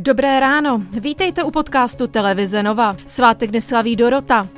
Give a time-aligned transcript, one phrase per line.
[0.00, 2.96] Dobré ráno, vítejte u podcastu Televize Nova.
[3.06, 4.48] Svátek neslaví Dorota.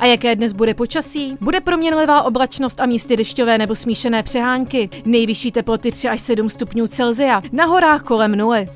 [0.00, 1.36] A jaké dnes bude počasí?
[1.40, 4.88] Bude proměnlivá oblačnost a místy dešťové nebo smíšené přehánky.
[5.04, 8.68] Nejvyšší teploty 3 až 7 stupňů Celzia, na horách kolem nuly.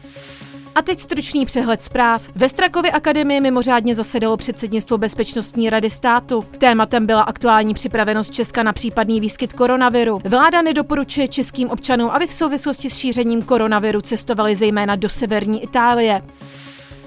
[0.76, 2.22] A teď stručný přehled zpráv.
[2.34, 6.44] Ve Strakově akademii mimořádně zasedalo předsednictvo Bezpečnostní rady státu.
[6.58, 10.20] Tématem byla aktuální připravenost Česka na případný výskyt koronaviru.
[10.24, 16.22] Vláda nedoporučuje českým občanům, aby v souvislosti s šířením koronaviru cestovali zejména do severní Itálie.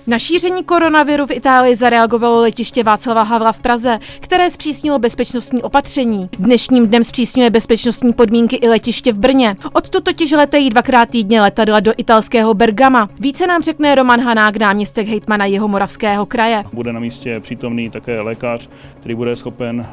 [0.10, 6.30] Na šíření koronaviru v Itálii zareagovalo letiště Václava Havla v Praze, které zpřísnilo bezpečnostní opatření.
[6.40, 9.56] Dnešním dnem zpřísňuje bezpečnostní podmínky i letiště v Brně.
[9.74, 13.10] Odtud totiž letejí dvakrát týdně letadla do italského Bergama.
[13.20, 16.64] Více nám řekne Roman Hanák, náměstek hejtmana jeho moravského kraje.
[16.74, 18.70] Bude na místě přítomný také lékař,
[19.00, 19.86] který bude schopen e,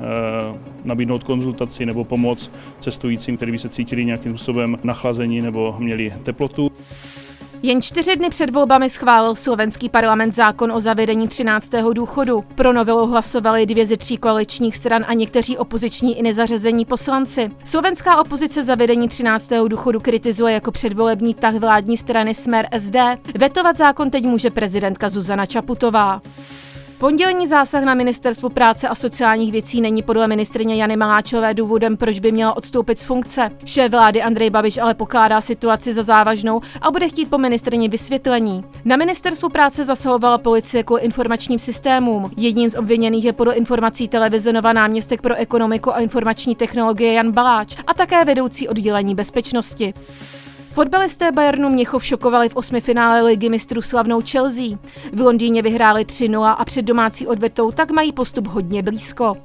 [0.85, 6.73] nabídnout konzultaci nebo pomoc cestujícím, kteří by se cítili nějakým způsobem nachlazení nebo měli teplotu.
[7.67, 11.71] Jen čtyři dny před volbami schválil slovenský parlament zákon o zavedení 13.
[11.93, 12.45] důchodu.
[12.55, 17.51] Pro novelu hlasovali dvě ze tří koaličních stran a někteří opoziční i nezařazení poslanci.
[17.65, 19.51] Slovenská opozice zavedení 13.
[19.69, 22.97] důchodu kritizuje jako předvolební tah vládní strany Smer SD.
[23.39, 26.23] Vetovat zákon teď může prezidentka Zuzana Čaputová.
[26.99, 32.19] Pondělní zásah na ministerstvu práce a sociálních věcí není podle ministrině Jany Maláčové důvodem, proč
[32.19, 33.51] by měla odstoupit z funkce.
[33.65, 38.65] Šéf vlády Andrej Babiš ale pokládá situaci za závažnou a bude chtít po ministrině vysvětlení.
[38.85, 42.31] Na ministerstvu práce zasahovala policie jako informačním systémům.
[42.37, 47.33] Jedním z obviněných je podle informací televize Nova náměstek pro ekonomiku a informační technologie Jan
[47.33, 49.95] Baláč a také vedoucí oddělení bezpečnosti.
[50.77, 54.79] Fotbalisté Bayernu Měchov šokovali v osmi finále ligy mistrů slavnou Chelsea.
[55.13, 59.37] V Londýně vyhráli 3-0 a před domácí odvetou tak mají postup hodně blízko.